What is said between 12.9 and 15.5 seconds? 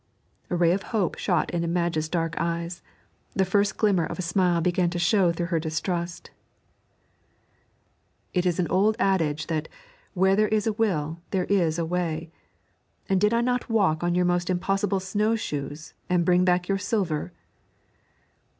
and did I not walk on your most impossible snow